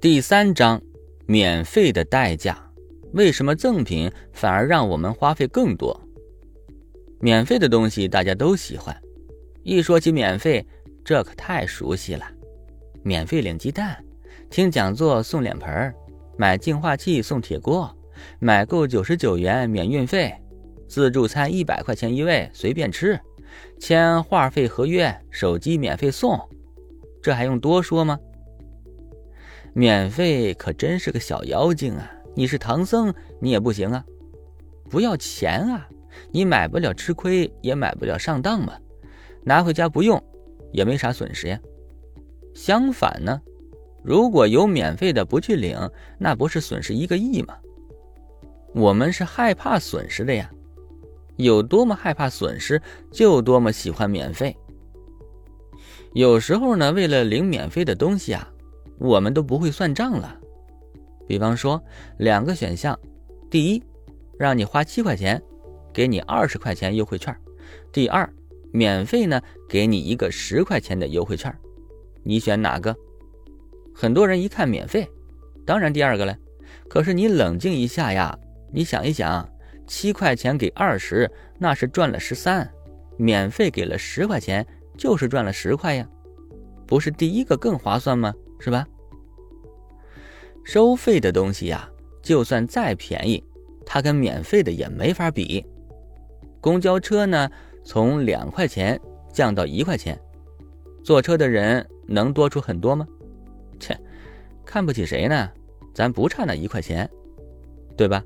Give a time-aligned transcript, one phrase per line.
[0.00, 0.80] 第三章，
[1.26, 2.56] 免费的代价。
[3.14, 6.00] 为什么赠品反而让我们花费更多？
[7.18, 8.96] 免费的东西大家都喜欢，
[9.64, 10.64] 一说起免费，
[11.04, 12.24] 这可太熟悉了。
[13.02, 13.98] 免费领鸡蛋，
[14.48, 15.92] 听讲座送脸盆
[16.36, 17.92] 买净化器送铁锅，
[18.38, 20.32] 买够九十九元免运费，
[20.86, 23.18] 自助餐一百块钱一位随便吃，
[23.80, 26.38] 签话费合约，手机免费送，
[27.20, 28.16] 这还用多说吗？
[29.78, 32.10] 免费可真是个小妖精啊！
[32.34, 34.04] 你是唐僧，你也不行啊！
[34.90, 35.88] 不要钱啊！
[36.32, 38.72] 你买不了吃亏，也买不了上当嘛。
[39.44, 40.20] 拿回家不用，
[40.72, 41.60] 也没啥损失呀。
[42.54, 43.40] 相反呢，
[44.02, 45.78] 如果有免费的不去领，
[46.18, 47.56] 那不是损失一个亿吗？
[48.74, 50.50] 我们是害怕损失的呀。
[51.36, 52.82] 有多么害怕损失，
[53.12, 54.56] 就多么喜欢免费。
[56.14, 58.52] 有时候呢，为了领免费的东西啊。
[58.98, 60.36] 我们都不会算账了，
[61.26, 61.82] 比方说
[62.18, 62.98] 两个选项，
[63.48, 63.82] 第一，
[64.38, 65.40] 让你花七块钱，
[65.92, 67.32] 给你二十块钱优惠券；
[67.92, 68.28] 第二，
[68.72, 71.54] 免费呢，给你一个十块钱的优惠券，
[72.22, 72.94] 你选哪个？
[73.94, 75.08] 很多人一看免费，
[75.64, 76.36] 当然第二个了。
[76.88, 78.36] 可是你冷静一下呀，
[78.72, 79.48] 你想一想，
[79.86, 82.66] 七块钱给二十，那是赚了十三；
[83.16, 86.08] 免费给了十块钱，就是赚了十块呀，
[86.86, 88.34] 不是第一个更划算吗？
[88.58, 88.86] 是吧？
[90.64, 91.88] 收费的东西呀，
[92.22, 93.42] 就算再便宜，
[93.86, 95.64] 它跟免费的也没法比。
[96.60, 97.50] 公交车呢，
[97.84, 99.00] 从两块钱
[99.32, 100.18] 降到一块钱，
[101.02, 103.06] 坐车的人能多出很多吗？
[103.80, 103.98] 切，
[104.66, 105.48] 看不起谁呢？
[105.94, 107.08] 咱不差那一块钱，
[107.96, 108.22] 对吧？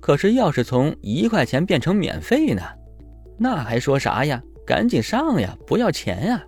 [0.00, 2.62] 可是要是从一块钱变成免费呢，
[3.36, 4.42] 那还说啥呀？
[4.66, 6.42] 赶紧上呀，不要钱呀！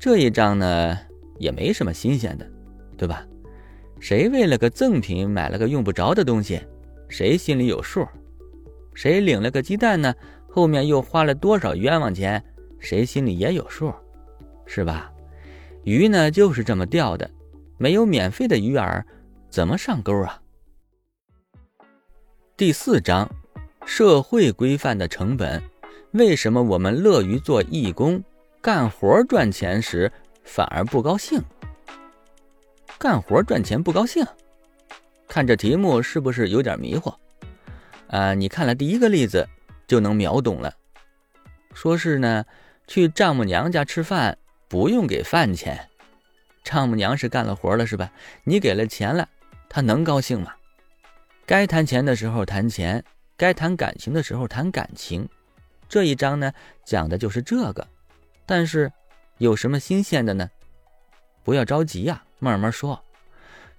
[0.00, 0.96] 这一章呢，
[1.38, 2.48] 也没什么新鲜的，
[2.96, 3.26] 对吧？
[3.98, 6.60] 谁为了个赠品买了个用不着的东西，
[7.08, 8.06] 谁心里有数；
[8.94, 10.14] 谁领了个鸡蛋呢，
[10.48, 12.40] 后面又花了多少冤枉钱，
[12.78, 13.92] 谁心里也有数，
[14.66, 15.10] 是吧？
[15.82, 17.28] 鱼呢就是这么钓的，
[17.76, 19.02] 没有免费的鱼饵，
[19.50, 20.40] 怎么上钩啊？
[22.56, 23.28] 第四章，
[23.84, 25.60] 社会规范的成本，
[26.12, 28.22] 为什么我们乐于做义工？
[28.60, 30.10] 干活赚钱时
[30.44, 31.40] 反而不高兴，
[32.98, 34.26] 干活赚钱不高兴，
[35.28, 37.14] 看这题目是不是有点迷糊？
[38.08, 39.48] 啊，你看了第一个例子
[39.86, 40.74] 就能秒懂了。
[41.72, 42.44] 说是呢，
[42.88, 44.36] 去丈母娘家吃饭
[44.66, 45.88] 不用给饭钱，
[46.64, 48.10] 丈母娘是干了活了是吧？
[48.42, 49.28] 你给了钱了，
[49.68, 50.52] 她能高兴吗？
[51.46, 53.04] 该谈钱的时候谈钱，
[53.36, 55.28] 该谈感情的时候谈感情。
[55.88, 56.52] 这一章呢，
[56.84, 57.86] 讲的就是这个。
[58.48, 58.90] 但是，
[59.36, 60.50] 有什么新鲜的呢？
[61.44, 62.98] 不要着急呀，慢慢说。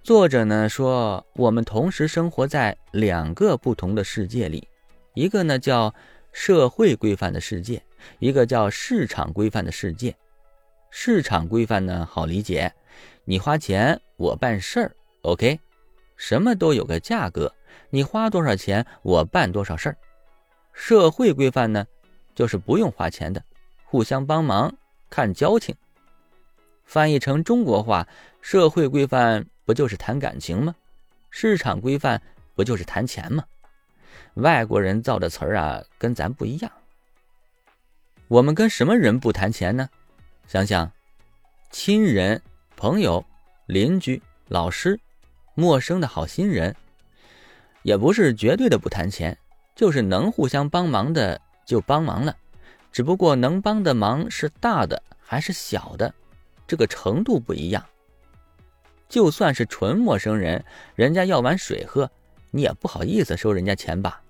[0.03, 4.67] 作者呢说，我们同时生活在两个不同的世界里，
[5.15, 5.91] 一个呢叫
[6.31, 7.81] 社会规范的世界，
[8.19, 10.15] 一个叫市场规范的世界。
[10.91, 12.71] 市场规范呢好理解，
[13.25, 15.59] 你花钱我办事儿，OK，
[16.15, 17.51] 什么都有个价格，
[17.89, 19.97] 你花多少钱我办多少事儿。
[20.73, 21.87] 社会规范呢，
[22.35, 23.43] 就是不用花钱的。
[23.89, 24.71] 互相帮忙，
[25.09, 25.75] 看交情。
[26.85, 28.07] 翻译成中国话，
[28.39, 30.75] 社会规范不就是谈感情吗？
[31.31, 32.21] 市场规范
[32.53, 33.43] 不就是谈钱吗？
[34.35, 36.71] 外国人造的词儿啊，跟咱不一样。
[38.27, 39.89] 我们跟什么人不谈钱呢？
[40.45, 40.91] 想想，
[41.71, 42.39] 亲人、
[42.75, 43.25] 朋友、
[43.65, 44.99] 邻居、老师、
[45.55, 46.75] 陌生的好心人，
[47.81, 49.35] 也不是绝对的不谈钱，
[49.75, 52.35] 就是能互相帮忙的就帮忙了。
[52.91, 56.13] 只不过能帮的忙是大的还是小的，
[56.67, 57.85] 这个程度不一样。
[59.07, 60.63] 就算是纯陌生人，
[60.95, 62.09] 人家要碗水喝，
[62.51, 64.21] 你也不好意思收人家钱吧？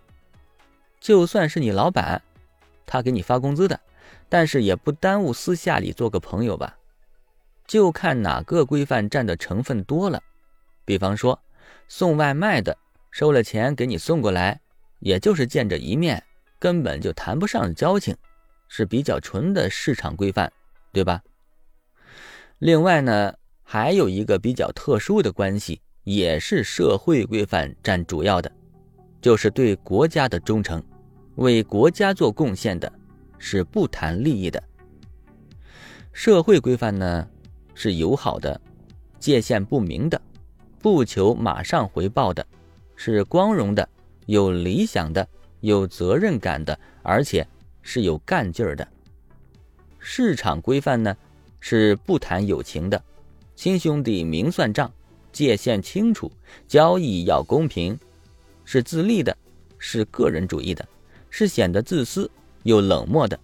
[0.99, 2.21] 就算是你老板，
[2.85, 3.79] 他给你发工资的，
[4.27, 6.77] 但是也不耽误私下里做个朋友吧？
[7.67, 10.21] 就看哪个规范占的成分多了。
[10.85, 11.39] 比方说，
[11.88, 12.77] 送外卖的
[13.12, 14.59] 收了钱给你送过来，
[15.00, 16.23] 也就是见着一面，
[16.57, 18.15] 根本就谈不上交情。
[18.69, 20.50] 是比较纯的市场规范，
[20.94, 21.21] 对吧？
[22.60, 23.33] 另外呢，
[23.63, 28.50] 还有一个比较特殊的关系，也是社会规范占主要的，
[29.19, 30.81] 就是对国家的忠诚，
[31.36, 32.92] 为国家做贡献的，
[33.39, 34.62] 是不谈利益的。
[36.13, 37.27] 社会规范呢，
[37.74, 38.62] 是友好的，
[39.19, 40.22] 界限不明的，
[40.80, 42.45] 不求马上回报的，
[42.95, 43.89] 是光荣的，
[44.27, 45.27] 有理想的，
[45.62, 47.48] 有责任感的，而且。
[47.81, 48.87] 是有干劲儿的，
[49.99, 51.15] 市场规范呢，
[51.59, 53.01] 是不谈友情的，
[53.55, 54.91] 亲兄弟明算账，
[55.31, 56.31] 界限清楚，
[56.67, 57.97] 交易要公平，
[58.63, 59.35] 是自利的，
[59.77, 60.87] 是个人主义的，
[61.29, 62.29] 是显得自私
[62.63, 63.39] 又冷漠的。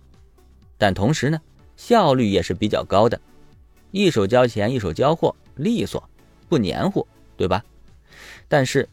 [0.77, 1.41] 但同时呢，
[1.77, 3.19] 效率也是比较高的，
[3.91, 6.07] 一手交钱一手交货，利索，
[6.49, 7.63] 不黏糊，对吧？
[8.47, 8.87] 但是，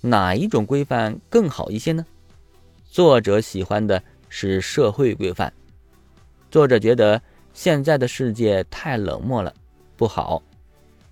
[0.00, 2.04] 哪一种规范更好一些呢？
[2.90, 5.52] 作者喜欢的是社会规范。
[6.50, 7.20] 作者觉得
[7.52, 9.54] 现在的世界太冷漠了，
[9.96, 10.42] 不好。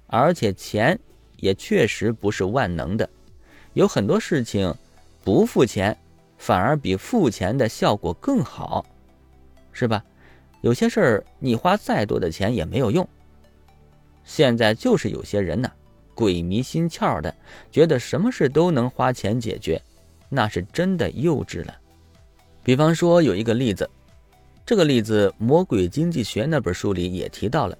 [0.07, 0.99] 而且钱
[1.37, 3.07] 也确实不是万能的，
[3.75, 4.75] 有很多事情
[5.23, 5.95] 不付钱
[6.39, 8.87] 反而比付钱的效果更好，
[9.71, 10.03] 是吧？
[10.63, 13.07] 有些事儿你花再多的钱也没有用。
[14.25, 15.71] 现在就是有些人呢，
[16.15, 17.35] 鬼迷心窍的，
[17.71, 19.81] 觉得什么事都能花钱解决，
[20.29, 21.75] 那是真的幼稚了。
[22.63, 23.89] 比方说有一个例子，
[24.67, 27.79] 这个例子《魔鬼经济学》那本书里也提到了，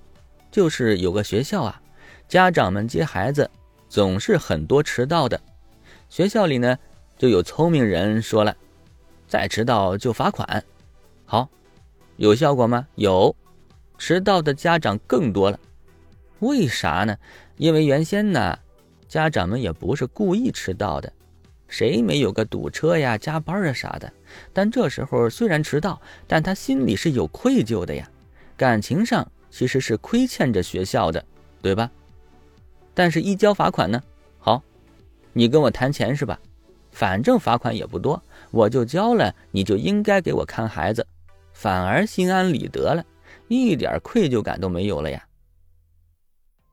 [0.51, 1.81] 就是有个学校啊。
[2.27, 3.51] 家长们接孩子
[3.89, 5.41] 总是很多迟到的，
[6.09, 6.79] 学校里呢
[7.17, 8.57] 就有聪明人说了，
[9.27, 10.63] 再迟到就罚款。
[11.25, 11.49] 好，
[12.17, 12.87] 有效果吗？
[12.97, 13.35] 有，
[13.97, 15.59] 迟到的家长更多了。
[16.41, 17.17] 为啥呢？
[17.57, 18.59] 因为原先呢，
[19.09, 21.13] 家长们也不是故意迟到的，
[21.69, 24.13] 谁没有个堵车呀、加班啊啥的？
[24.53, 28.11] 但这时候虽然迟到，但他心里是有愧疚的呀，
[28.57, 31.25] 感情上其实是亏欠着学校的，
[31.63, 31.91] 对吧？
[32.95, 34.03] 但是，一交罚款呢？
[34.39, 34.61] 好，
[35.33, 36.39] 你跟我谈钱是吧？
[36.91, 38.21] 反正罚款也不多，
[38.51, 41.07] 我就交了，你就应该给我看孩子，
[41.53, 43.05] 反而心安理得了，
[43.47, 45.25] 一点愧疚感都没有了呀。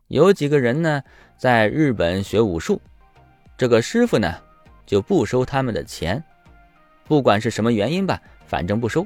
[0.07, 1.03] 有几个人呢，
[1.37, 2.81] 在日本学武术，
[3.57, 4.35] 这个师傅呢
[4.85, 6.23] 就不收他们的钱，
[7.07, 9.05] 不管是什么原因吧，反正不收。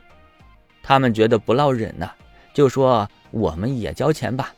[0.81, 2.11] 他们觉得不落忍呐，
[2.53, 4.53] 就说我们也交钱吧。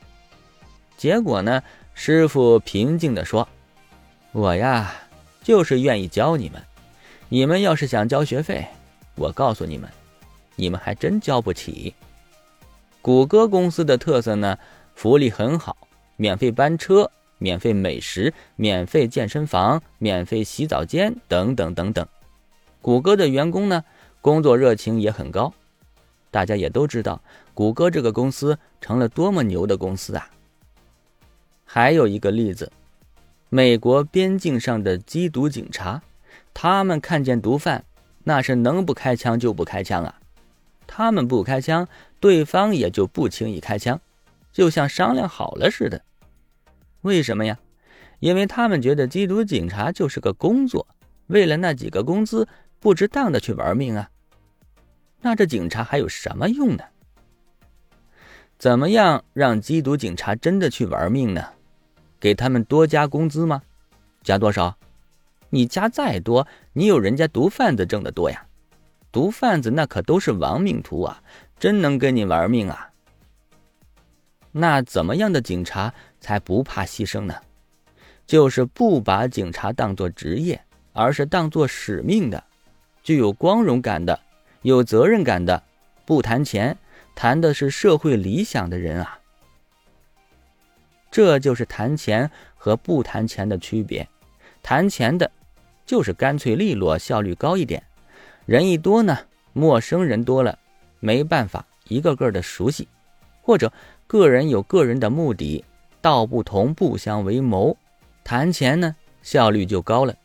[0.98, 1.62] 结果呢？
[1.94, 3.48] 师傅平静地说
[4.32, 4.94] ：“我呀，
[5.44, 6.64] 就是愿意教你们。
[7.28, 8.66] 你们要是想交学费，
[9.16, 9.90] 我告诉你们，
[10.56, 11.94] 你们还真交不起。
[13.02, 14.58] 谷歌公司的特色呢，
[14.96, 15.76] 福利很好，
[16.16, 22.08] 免费班车、免费美食、免费健身房、免费洗澡间等等等等。
[22.84, 23.84] 谷歌的员工呢，
[24.22, 25.52] 工作热情也很高。
[26.30, 27.20] 大家也都知道，
[27.56, 30.30] 谷歌这个公司成了多么牛的公司啊！”
[31.66, 32.72] 还有一个例子，
[33.50, 36.04] 美国边境上的缉毒警察，
[36.54, 37.84] 他们看见毒贩，
[38.24, 40.20] 那是能不开枪就不开枪啊。
[40.86, 41.88] 他们不开枪，
[42.20, 44.00] 对方也就不轻易开枪，
[44.52, 46.02] 就像商量好了似的。
[47.02, 47.58] 为什么呀？
[48.20, 50.88] 因为他们觉得缉毒警察就是个工作，
[51.28, 52.48] 为了那几个工资，
[52.80, 54.10] 不值当的去玩命啊。
[55.22, 56.84] 那这警察还有什么用呢？
[58.58, 61.44] 怎么样让缉毒警察真的去玩命呢？
[62.20, 63.64] 给他们多加工资吗？
[64.22, 64.78] 加多少？
[65.50, 68.46] 你加再多，你有人家毒贩子挣得多呀！
[69.12, 71.24] 毒贩子那可都是亡命徒啊，
[71.60, 72.92] 真能跟你玩命啊！
[74.52, 77.36] 那怎么样的警察才不怕牺牲呢？
[78.26, 80.62] 就是不把警察当作职业，
[80.94, 82.42] 而是当作使命的，
[83.04, 84.18] 具有光荣感的，
[84.62, 85.62] 有责任感的，
[86.06, 86.78] 不谈钱，
[87.14, 89.20] 谈的是社会理想的人啊！
[91.12, 94.08] 这就是谈钱和不谈钱的区别。
[94.64, 95.30] 谈钱的，
[95.86, 97.84] 就是干脆利落，效率高一点。
[98.46, 99.18] 人一多呢，
[99.52, 100.58] 陌生人多了，
[101.02, 102.88] 没办法一个个的熟悉，
[103.42, 103.74] 或者
[104.08, 105.66] 个人有个人的目的，
[106.02, 107.78] 道不同不相为谋。
[108.24, 110.16] 谈钱呢，效率就高了。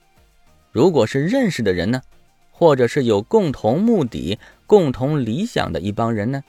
[0.73, 2.03] 如果是认识的人呢，
[2.51, 6.43] 或者是有共同目的、共同理想的一帮人呢，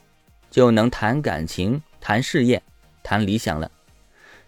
[0.50, 2.62] 就能谈感情、谈事业、
[3.03, 3.72] 谈理想了。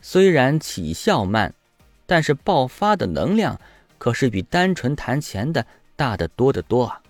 [0.01, 1.53] 虽然起效慢，
[2.05, 3.59] 但是爆发的能量
[3.98, 7.01] 可是比单纯谈钱的大得多得多啊！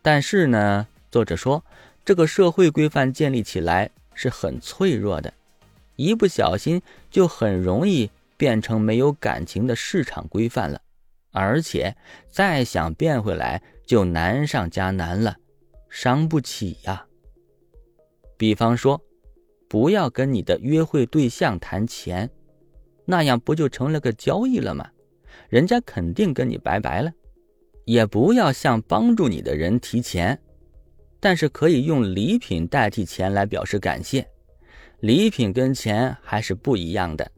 [0.00, 1.62] 但是呢，作者说，
[2.04, 5.32] 这个社会规范建立起来是很脆弱的，
[5.96, 10.80] 一不小心就很容易变成没有感情的市场规范了，
[11.32, 11.96] 而且
[12.30, 15.36] 再想变回来就难上加难了，
[15.90, 17.06] 伤不起呀。
[18.36, 19.00] 比方说。
[19.68, 22.30] 不要跟你的约会对象谈钱，
[23.04, 24.88] 那样不就成了个交易了吗？
[25.48, 27.12] 人家肯定跟你拜拜了。
[27.84, 30.40] 也不要向帮助你的人提钱，
[31.18, 34.24] 但是可以用礼品代替钱来表示感谢。
[35.00, 37.30] 礼品跟钱还是不一样的。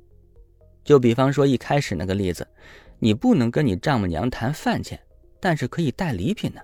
[0.84, 2.46] 就比方说一开始那个例子，
[2.98, 4.98] 你不能跟你丈母娘谈饭钱，
[5.40, 6.60] 但是可以带礼品呢。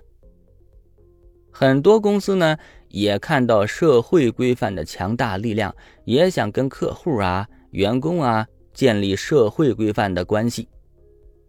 [1.51, 2.57] 很多公司呢
[2.89, 5.73] 也看到社会规范的强大力量，
[6.03, 10.67] 也想跟客户啊、员工啊建立社会规范的关系，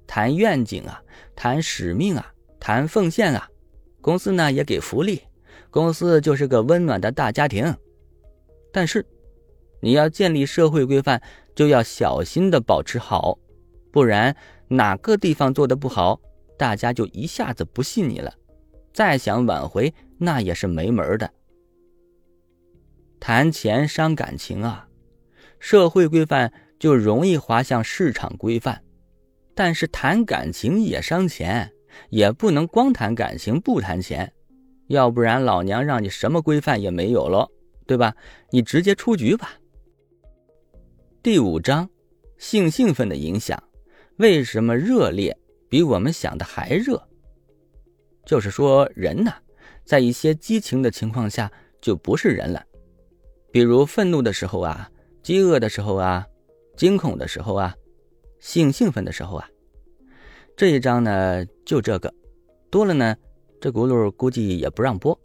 [0.07, 1.03] 谈愿景啊，
[1.35, 3.49] 谈使命啊，谈奉献啊。
[4.01, 5.21] 公司呢也给福利，
[5.71, 7.75] 公司就是个温暖的大家庭。
[8.73, 9.05] 但是，
[9.87, 11.23] 你要建立社会规范，
[11.55, 13.39] 就要小心的保持好，
[13.93, 14.35] 不然
[14.67, 16.21] 哪个地方做的不好，
[16.59, 18.35] 大家就一下子不信你了。
[18.93, 21.31] 再想挽回，那也是没门的。
[23.21, 24.89] 谈钱伤感情啊，
[25.61, 28.83] 社会规范就容易滑向市场规范，
[29.55, 31.71] 但是谈感情也伤钱，
[32.11, 34.33] 也不能光谈感情不谈钱，
[34.89, 37.49] 要不然老娘让你什么规范也没有了，
[37.87, 38.17] 对吧？
[38.51, 39.53] 你直接出局吧。
[41.27, 41.91] 第五章，
[42.39, 43.61] 性兴奋的影响，
[44.19, 45.37] 为什么热烈
[45.69, 47.03] 比我们想的还热？
[48.25, 49.33] 就是说，人呢，
[49.85, 52.65] 在一些激情的情况下就不是人了，
[53.51, 54.89] 比如愤怒的时候啊，
[55.21, 56.25] 饥饿的时候啊，
[56.77, 57.75] 惊恐的时候啊，
[58.39, 59.51] 性兴奋的时候啊。
[60.57, 62.15] 这一章呢，就这个，
[62.71, 63.17] 多了呢，
[63.61, 65.21] 这轱辘估计也不让播。